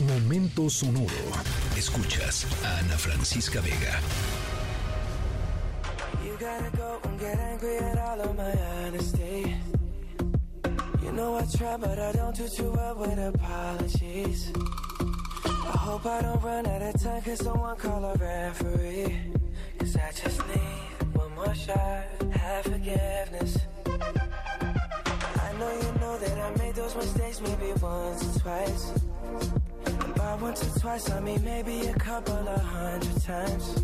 Momento 0.00 0.68
sonoro. 0.68 1.08
Escuchas 1.74 2.46
a 2.62 2.80
Ana 2.80 2.98
Francisca 2.98 3.62
Vega. 3.62 3.98
You 6.22 6.36
gotta 6.38 6.70
go 6.76 7.00
and 7.02 7.18
get 7.18 7.38
angry 7.38 7.78
at 7.78 7.96
all 7.96 8.20
of 8.20 8.36
my 8.36 8.52
honesty. 8.84 9.56
You 11.02 11.12
know 11.12 11.38
I 11.38 11.46
try, 11.46 11.78
but 11.78 11.98
I 11.98 12.12
don't 12.12 12.36
do 12.36 12.46
too 12.46 12.70
well 12.72 12.94
with 12.96 13.18
apologies. 13.18 14.52
I 15.46 15.76
hope 15.78 16.04
I 16.04 16.20
don't 16.20 16.42
run 16.42 16.66
out 16.66 16.82
of 16.82 17.02
time, 17.02 17.22
cause 17.22 17.38
someone 17.38 17.76
call 17.76 18.04
a 18.04 18.14
referee. 18.16 19.16
Cause 19.78 19.96
I 19.96 20.10
just 20.12 20.46
need 20.46 21.16
one 21.16 21.34
more 21.34 21.54
shot, 21.54 22.04
have 22.32 22.64
forgiveness. 22.64 23.56
I 23.86 25.52
know 25.58 25.72
you 25.72 26.00
know 26.00 26.18
that 26.18 26.38
I 26.38 26.54
made 26.58 26.74
those 26.74 26.94
mistakes 26.94 27.40
maybe 27.40 27.72
once 27.80 28.36
or 28.36 28.40
twice. 28.40 29.05
By 30.36 30.42
once 30.42 30.62
or 30.76 30.80
twice, 30.80 31.10
I 31.10 31.20
mean 31.20 31.42
maybe 31.44 31.86
a 31.86 31.94
couple 31.94 32.34
of 32.34 32.60
hundred 32.60 33.22
times. 33.22 33.82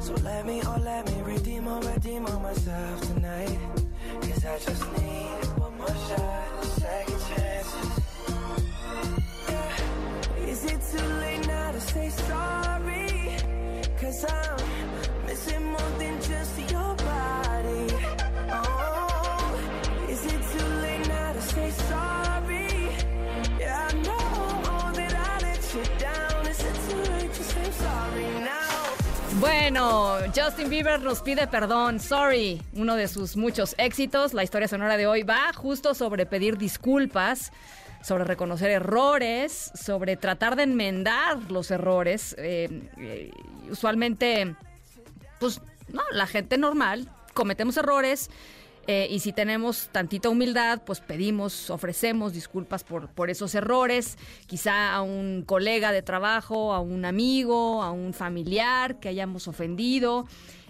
So 0.00 0.12
let 0.22 0.44
me, 0.44 0.60
oh 0.62 0.78
let 0.82 1.06
me 1.10 1.22
redeem 1.22 1.66
or 1.66 1.80
redeem 1.80 2.26
on 2.26 2.42
myself 2.42 3.00
tonight. 3.00 3.58
Cause 4.20 4.44
I 4.44 4.58
just 4.58 4.92
need 4.92 5.44
one 5.56 5.78
more 5.78 5.88
shot, 5.88 6.64
second 6.64 7.20
chances. 7.28 8.00
Yeah. 9.48 10.46
Is 10.46 10.64
it 10.64 10.80
too 10.92 11.06
late 11.24 11.46
now 11.46 11.72
to 11.72 11.80
say 11.80 12.08
sorry? 12.10 13.36
Cause 13.98 14.24
I'm 14.28 14.65
Bueno, 29.38 30.16
Justin 30.34 30.70
Bieber 30.70 31.02
nos 31.02 31.20
pide 31.20 31.46
perdón, 31.46 32.00
sorry, 32.00 32.62
uno 32.72 32.96
de 32.96 33.06
sus 33.06 33.36
muchos 33.36 33.74
éxitos. 33.76 34.32
La 34.32 34.42
historia 34.42 34.66
sonora 34.66 34.96
de 34.96 35.06
hoy 35.06 35.24
va 35.24 35.52
justo 35.52 35.92
sobre 35.92 36.24
pedir 36.24 36.56
disculpas, 36.56 37.52
sobre 38.02 38.24
reconocer 38.24 38.70
errores, 38.70 39.72
sobre 39.74 40.16
tratar 40.16 40.56
de 40.56 40.62
enmendar 40.62 41.50
los 41.50 41.70
errores. 41.70 42.34
Eh, 42.38 42.88
eh, 42.96 43.30
usualmente, 43.70 44.56
pues, 45.38 45.60
no, 45.88 46.02
la 46.12 46.26
gente 46.26 46.56
normal 46.56 47.06
cometemos 47.34 47.76
errores. 47.76 48.30
Eh, 48.86 49.08
y 49.10 49.18
si 49.18 49.32
tenemos 49.32 49.88
tantita 49.90 50.28
humildad, 50.28 50.82
pues 50.84 51.00
pedimos, 51.00 51.70
ofrecemos 51.70 52.32
disculpas 52.32 52.84
por, 52.84 53.08
por 53.08 53.30
esos 53.30 53.54
errores, 53.54 54.16
quizá 54.46 54.94
a 54.94 55.02
un 55.02 55.42
colega 55.44 55.90
de 55.90 56.02
trabajo, 56.02 56.72
a 56.72 56.80
un 56.80 57.04
amigo, 57.04 57.82
a 57.82 57.90
un 57.90 58.14
familiar 58.14 59.00
que 59.00 59.08
hayamos 59.08 59.48
ofendido, 59.48 60.26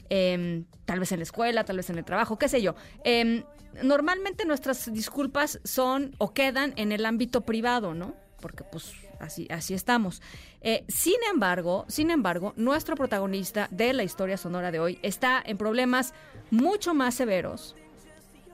em, 0.08 0.64
tal 0.86 1.00
vez 1.00 1.12
en 1.12 1.18
la 1.18 1.24
escuela, 1.24 1.64
tal 1.64 1.76
vez 1.76 1.90
en 1.90 1.98
el 1.98 2.04
trabajo, 2.04 2.38
qué 2.38 2.48
sé 2.48 2.62
yo. 2.62 2.74
Em, 3.04 3.44
normalmente 3.82 4.46
nuestras 4.46 4.90
disculpas 4.92 5.60
son 5.64 6.14
o 6.18 6.32
quedan 6.32 6.72
en 6.76 6.92
el 6.92 7.04
ámbito 7.04 7.42
privado, 7.42 7.92
¿no? 7.92 8.14
Porque 8.40 8.64
pues 8.64 8.94
así, 9.20 9.46
así 9.50 9.74
estamos. 9.74 10.22
Eh, 10.62 10.84
sin 10.88 11.16
embargo, 11.30 11.84
sin 11.88 12.10
embargo, 12.10 12.54
nuestro 12.56 12.96
protagonista 12.96 13.68
de 13.70 13.92
la 13.92 14.04
historia 14.04 14.36
sonora 14.36 14.70
de 14.70 14.80
hoy 14.80 14.98
está 15.02 15.42
en 15.44 15.58
problemas 15.58 16.14
mucho 16.50 16.94
más 16.94 17.14
severos, 17.14 17.74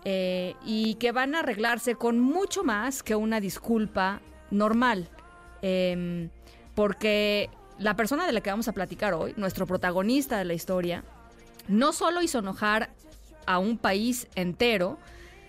eh, 0.05 0.55
y 0.64 0.95
que 0.97 1.12
van 1.12 1.34
a 1.34 1.41
arreglarse 1.41 1.95
con 1.95 2.19
mucho 2.19 2.64
más 2.64 3.03
que 3.03 3.14
una 3.14 3.41
disculpa 3.41 4.20
normal. 4.50 5.08
Em, 5.62 6.31
porque 6.75 7.50
la 7.78 7.95
persona 7.95 8.27
de 8.27 8.33
la 8.33 8.41
que 8.41 8.50
vamos 8.50 8.69
a 8.69 8.73
platicar 8.73 9.14
hoy, 9.14 9.34
nuestro 9.36 9.67
protagonista 9.67 10.39
de 10.39 10.45
la 10.45 10.55
historia, 10.55 11.05
no 11.69 11.92
solo 11.92 12.23
hizo 12.23 12.41
enojar 12.41 12.91
a 13.46 13.58
un 13.58 13.79
país 13.79 14.27
entero, 14.35 14.98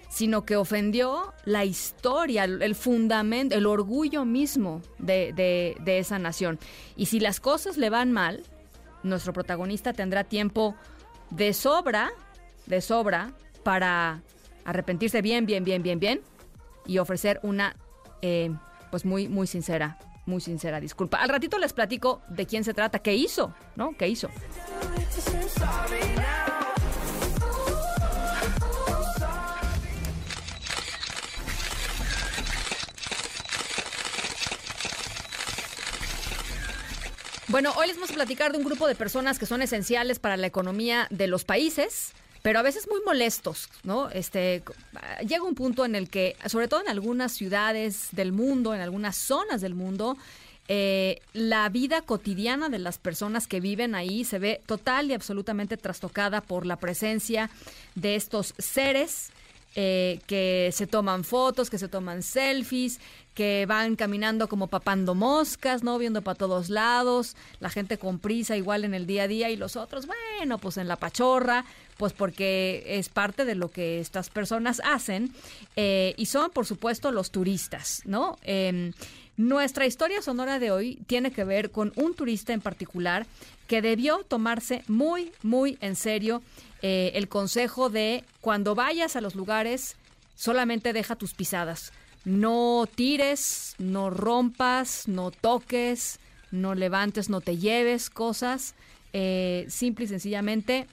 sino 0.09 0.45
que 0.45 0.55
ofendió 0.55 1.33
la 1.45 1.65
historia, 1.65 2.43
el 2.43 2.75
fundamento, 2.75 3.55
el 3.55 3.65
orgullo 3.65 4.25
mismo 4.25 4.81
de, 4.99 5.33
de 5.33 5.97
esa 5.97 6.19
nación. 6.19 6.59
Y 6.95 7.07
si 7.07 7.19
las 7.19 7.39
cosas 7.39 7.77
le 7.77 7.89
van 7.89 8.11
mal, 8.11 8.43
nuestro 9.01 9.33
protagonista 9.33 9.93
tendrá 9.93 10.23
tiempo 10.23 10.75
de 11.31 11.53
sobra, 11.53 12.11
de 12.67 12.81
sobra, 12.81 13.33
para 13.63 14.21
arrepentirse 14.65 15.21
bien, 15.21 15.45
bien, 15.45 15.63
bien, 15.63 15.83
bien, 15.83 15.99
bien 15.99 16.21
y 16.85 16.97
ofrecer 16.97 17.39
una, 17.43 17.75
eh, 18.21 18.51
pues 18.91 19.05
muy, 19.05 19.27
muy 19.27 19.47
sincera, 19.47 19.97
muy 20.25 20.41
sincera 20.41 20.79
disculpa. 20.79 21.17
Al 21.17 21.29
ratito 21.29 21.57
les 21.57 21.73
platico 21.73 22.21
de 22.29 22.45
quién 22.45 22.63
se 22.63 22.73
trata, 22.73 22.99
qué 22.99 23.13
hizo, 23.13 23.53
¿no? 23.75 23.95
¿Qué 23.97 24.07
hizo? 24.07 24.29
Bueno, 37.53 37.71
hoy 37.77 37.85
les 37.85 37.97
vamos 37.97 38.09
a 38.09 38.15
platicar 38.15 38.51
de 38.51 38.57
un 38.57 38.63
grupo 38.63 38.87
de 38.87 38.95
personas 38.95 39.37
que 39.37 39.45
son 39.45 39.61
esenciales 39.61 40.17
para 40.17 40.37
la 40.37 40.47
economía 40.47 41.05
de 41.11 41.27
los 41.27 41.45
países 41.45 42.13
pero 42.43 42.59
a 42.59 42.61
veces 42.61 42.87
muy 42.87 42.99
molestos, 43.05 43.69
¿no? 43.83 44.09
Este 44.09 44.61
llega 45.25 45.43
un 45.43 45.55
punto 45.55 45.85
en 45.85 45.95
el 45.95 46.09
que, 46.09 46.35
sobre 46.45 46.67
todo 46.67 46.81
en 46.81 46.89
algunas 46.89 47.31
ciudades 47.31 48.09
del 48.11 48.33
mundo, 48.33 48.75
en 48.75 48.81
algunas 48.81 49.15
zonas 49.15 49.61
del 49.61 49.73
mundo, 49.73 50.17
eh, 50.67 51.21
la 51.33 51.67
vida 51.69 52.01
cotidiana 52.01 52.67
de 52.67 52.79
las 52.79 52.97
personas 52.97 53.47
que 53.47 53.61
viven 53.61 53.95
ahí 53.95 54.25
se 54.25 54.39
ve 54.39 54.61
total 54.65 55.09
y 55.09 55.13
absolutamente 55.13 55.77
trastocada 55.77 56.41
por 56.41 56.65
la 56.65 56.75
presencia 56.75 57.49
de 57.95 58.15
estos 58.15 58.53
seres 58.57 59.31
eh, 59.75 60.19
que 60.27 60.69
se 60.71 60.87
toman 60.87 61.23
fotos, 61.23 61.69
que 61.69 61.77
se 61.77 61.87
toman 61.87 62.21
selfies, 62.21 62.99
que 63.33 63.65
van 63.67 63.95
caminando 63.95 64.47
como 64.47 64.67
papando 64.67 65.15
moscas, 65.15 65.83
¿no? 65.83 65.97
Viendo 65.97 66.21
para 66.21 66.37
todos 66.37 66.69
lados, 66.69 67.35
la 67.59 67.69
gente 67.69 67.97
con 67.97 68.19
prisa 68.19 68.55
igual 68.55 68.85
en 68.85 68.93
el 68.93 69.07
día 69.07 69.23
a 69.23 69.27
día 69.27 69.49
y 69.49 69.55
los 69.55 69.75
otros, 69.75 70.05
bueno, 70.05 70.59
pues 70.59 70.77
en 70.77 70.87
la 70.87 70.97
pachorra, 70.97 71.65
pues 71.97 72.13
porque 72.13 72.83
es 72.85 73.09
parte 73.09 73.45
de 73.45 73.55
lo 73.55 73.71
que 73.71 73.99
estas 73.99 74.29
personas 74.29 74.81
hacen 74.85 75.33
eh, 75.75 76.13
y 76.17 76.27
son, 76.27 76.51
por 76.51 76.65
supuesto, 76.65 77.11
los 77.11 77.31
turistas, 77.31 78.03
¿no? 78.05 78.37
Em, 78.43 78.93
nuestra 79.37 79.85
historia 79.85 80.21
sonora 80.21 80.59
de 80.59 80.71
hoy 80.71 81.01
tiene 81.07 81.31
que 81.31 81.43
ver 81.43 81.71
con 81.71 81.91
un 81.95 82.13
turista 82.13 82.53
en 82.53 82.61
particular 82.61 83.25
que 83.67 83.81
debió 83.81 84.19
tomarse 84.19 84.83
muy, 84.87 85.31
muy 85.41 85.77
en 85.81 85.95
serio 85.95 86.43
eh, 86.81 87.11
el 87.15 87.27
consejo 87.27 87.89
de 87.89 88.23
cuando 88.41 88.75
vayas 88.75 89.15
a 89.15 89.21
los 89.21 89.35
lugares, 89.35 89.95
solamente 90.35 90.93
deja 90.93 91.15
tus 91.15 91.33
pisadas. 91.33 91.93
No 92.25 92.87
tires, 92.93 93.75
no 93.79 94.09
rompas, 94.09 95.07
no 95.07 95.31
toques, 95.31 96.19
no 96.51 96.75
levantes, 96.75 97.29
no 97.29 97.41
te 97.41 97.57
lleves 97.57 98.09
cosas. 98.09 98.75
Eh, 99.13 99.65
simple 99.69 100.05
y 100.05 100.07
sencillamente 100.07 100.87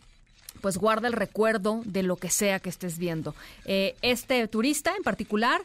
pues 0.61 0.79
guarda 0.79 1.09
el 1.09 1.15
recuerdo 1.15 1.81
de 1.84 2.03
lo 2.03 2.17
que 2.17 2.31
sea 2.31 2.61
que 2.61 2.69
estés 2.69 2.99
viendo. 2.99 3.34
Eh, 3.65 3.97
este 4.03 4.47
turista 4.49 4.95
en 4.97 5.03
particular, 5.03 5.62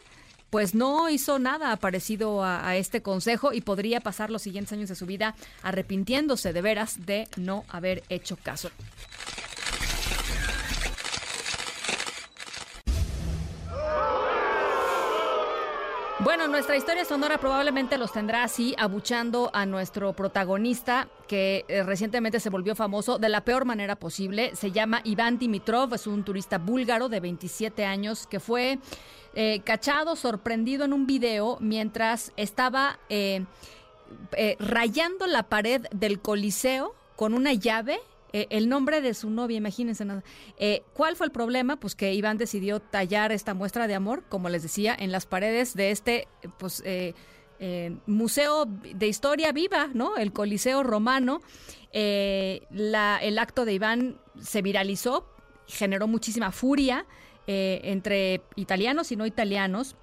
pues 0.56 0.74
no 0.74 1.10
hizo 1.10 1.38
nada 1.38 1.76
parecido 1.76 2.42
a, 2.42 2.76
este 2.76 3.02
consejo 3.02 3.52
y 3.52 3.60
podría 3.60 4.00
pasar 4.00 4.30
los 4.30 4.40
siguientes 4.40 4.72
años 4.72 4.88
de 4.88 4.94
su 4.94 5.04
vida 5.04 5.34
arrepintiéndose 5.62 6.54
de 6.54 6.62
veras 6.62 7.04
de 7.04 7.28
no 7.36 7.66
haber 7.68 8.02
hecho 8.08 8.38
caso. 8.42 8.70
Bueno, 16.20 16.48
nuestra 16.48 16.78
historia 16.78 17.04
sonora 17.04 17.36
probablemente 17.36 17.98
los 17.98 18.10
tendrá 18.10 18.42
así, 18.42 18.74
abuchando 18.78 19.50
a 19.52 19.66
nuestro 19.66 20.14
protagonista, 20.14 21.08
que 21.28 21.66
eh, 21.68 21.82
recientemente 21.82 22.40
se 22.40 22.48
volvió 22.48 22.74
famoso 22.74 23.18
de 23.18 23.28
la 23.28 23.42
peor 23.42 23.66
manera 23.66 23.96
posible. 23.96 24.56
Se 24.56 24.72
llama 24.72 25.02
Iván 25.04 25.38
Dimitrov, 25.38 25.92
es 25.92 26.06
un 26.06 26.24
turista 26.24 26.56
búlgaro 26.56 27.10
de 27.10 27.20
27 27.20 27.84
años 27.84 28.26
que 28.26 28.40
fue 28.40 28.78
eh, 29.34 29.60
cachado, 29.62 30.16
sorprendido 30.16 30.86
en 30.86 30.94
un 30.94 31.06
video 31.06 31.58
mientras 31.60 32.32
estaba 32.38 32.98
eh, 33.10 33.44
rayando 34.58 35.26
la 35.26 35.42
pared 35.42 35.82
del 35.90 36.20
Coliseo 36.20 36.94
con 37.16 37.34
una 37.34 37.52
llave 37.52 38.00
eh, 38.32 38.46
el 38.50 38.68
nombre 38.68 39.00
de 39.00 39.14
su 39.14 39.30
novia, 39.30 39.56
imagínense 39.56 40.04
nada. 40.04 40.22
Eh, 40.58 40.82
¿Cuál 40.94 41.16
fue 41.16 41.26
el 41.26 41.32
problema? 41.32 41.76
Pues 41.76 41.94
que 41.94 42.12
Iván 42.14 42.38
decidió 42.38 42.80
tallar 42.80 43.32
esta 43.32 43.54
muestra 43.54 43.86
de 43.86 43.94
amor, 43.94 44.24
como 44.28 44.48
les 44.48 44.62
decía, 44.62 44.94
en 44.98 45.12
las 45.12 45.26
paredes 45.26 45.74
de 45.74 45.90
este, 45.90 46.28
pues, 46.58 46.82
eh, 46.84 47.14
museo 48.06 48.66
de 48.66 49.08
historia 49.08 49.52
viva, 49.52 49.88
¿no? 49.94 50.16
El 50.16 50.32
Coliseo 50.32 50.82
Romano. 50.82 51.40
La, 51.92 53.18
el 53.22 53.38
acto 53.38 53.64
de 53.64 53.72
Iván 53.72 54.20
se 54.38 54.60
viralizó, 54.60 55.26
generó 55.66 56.06
muchísima 56.06 56.52
furia 56.52 57.06
entre 57.46 58.42
italianos 58.56 59.12
y 59.12 59.16
no 59.16 59.24
italianos. 59.24 59.96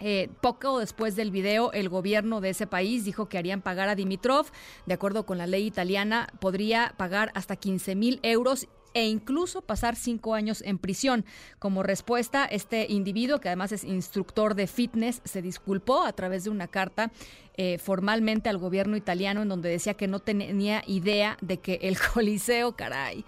Eh, 0.00 0.28
poco 0.40 0.78
después 0.78 1.16
del 1.16 1.30
video, 1.30 1.72
el 1.72 1.88
gobierno 1.88 2.40
de 2.40 2.50
ese 2.50 2.66
país 2.66 3.04
dijo 3.04 3.28
que 3.28 3.38
harían 3.38 3.62
pagar 3.62 3.88
a 3.88 3.94
Dimitrov, 3.94 4.46
de 4.86 4.94
acuerdo 4.94 5.26
con 5.26 5.38
la 5.38 5.46
ley 5.46 5.66
italiana, 5.66 6.28
podría 6.40 6.94
pagar 6.96 7.32
hasta 7.34 7.56
15 7.56 7.94
mil 7.96 8.20
euros 8.22 8.68
e 8.94 9.06
incluso 9.06 9.62
pasar 9.62 9.96
cinco 9.96 10.34
años 10.34 10.62
en 10.62 10.78
prisión. 10.78 11.24
Como 11.58 11.82
respuesta, 11.82 12.44
este 12.44 12.86
individuo, 12.88 13.38
que 13.38 13.48
además 13.48 13.72
es 13.72 13.84
instructor 13.84 14.54
de 14.54 14.66
fitness, 14.66 15.20
se 15.24 15.42
disculpó 15.42 16.04
a 16.04 16.12
través 16.12 16.44
de 16.44 16.50
una 16.50 16.68
carta 16.68 17.10
eh, 17.56 17.78
formalmente 17.78 18.48
al 18.48 18.58
gobierno 18.58 18.96
italiano 18.96 19.42
en 19.42 19.48
donde 19.48 19.68
decía 19.68 19.94
que 19.94 20.08
no 20.08 20.20
tenía 20.20 20.82
idea 20.86 21.36
de 21.40 21.58
que 21.58 21.80
el 21.82 21.98
Coliseo, 22.14 22.76
caray, 22.76 23.24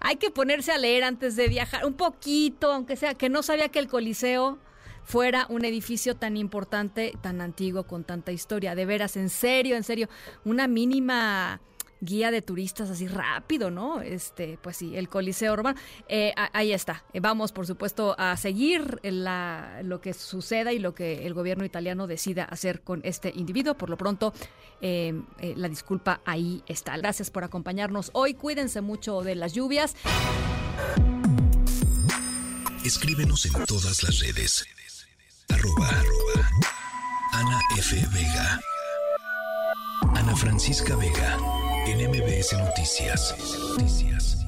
hay 0.00 0.16
que 0.16 0.30
ponerse 0.30 0.72
a 0.72 0.78
leer 0.78 1.04
antes 1.04 1.36
de 1.36 1.48
viajar 1.48 1.84
un 1.84 1.94
poquito, 1.94 2.72
aunque 2.72 2.96
sea 2.96 3.14
que 3.14 3.28
no 3.28 3.42
sabía 3.42 3.68
que 3.68 3.80
el 3.80 3.88
Coliseo 3.88 4.58
fuera 5.04 5.46
un 5.48 5.64
edificio 5.64 6.16
tan 6.16 6.36
importante, 6.36 7.12
tan 7.20 7.40
antiguo, 7.40 7.84
con 7.84 8.04
tanta 8.04 8.32
historia. 8.32 8.74
De 8.74 8.86
veras, 8.86 9.16
en 9.16 9.28
serio, 9.28 9.76
en 9.76 9.84
serio, 9.84 10.08
una 10.44 10.68
mínima 10.68 11.60
guía 12.02 12.32
de 12.32 12.42
turistas 12.42 12.90
así 12.90 13.06
rápido, 13.06 13.70
¿no? 13.70 14.02
Este, 14.02 14.58
pues 14.60 14.76
sí, 14.76 14.96
el 14.96 15.08
Coliseo 15.08 15.54
Romano. 15.54 15.78
Eh, 16.08 16.34
ahí 16.52 16.72
está. 16.72 17.04
Eh, 17.12 17.20
vamos, 17.20 17.52
por 17.52 17.66
supuesto, 17.66 18.16
a 18.18 18.36
seguir 18.36 19.00
lo 19.02 20.00
que 20.00 20.12
suceda 20.12 20.72
y 20.72 20.80
lo 20.80 20.94
que 20.94 21.24
el 21.26 21.32
gobierno 21.32 21.64
italiano 21.64 22.08
decida 22.08 22.44
hacer 22.44 22.82
con 22.82 23.00
este 23.04 23.32
individuo. 23.34 23.74
Por 23.74 23.88
lo 23.88 23.96
pronto, 23.96 24.34
em, 24.80 25.24
eh, 25.38 25.54
la 25.56 25.68
disculpa 25.68 26.20
ahí 26.24 26.62
está. 26.66 26.96
Gracias 26.96 27.30
por 27.30 27.44
acompañarnos 27.44 28.10
hoy. 28.14 28.34
Cuídense 28.34 28.80
mucho 28.80 29.22
de 29.22 29.36
las 29.36 29.52
lluvias. 29.52 29.94
Escríbenos 32.84 33.46
en 33.46 33.64
todas 33.64 34.02
las 34.02 34.18
redes 34.18 34.66
arroba, 35.52 35.88
Ana 37.32 37.60
F. 37.76 37.96
Vega. 38.10 38.60
Ana 40.14 40.36
Francisca 40.36 40.96
Vega, 40.96 41.38
en 41.86 42.00
Noticias. 42.58 43.34
Noticias. 43.70 44.41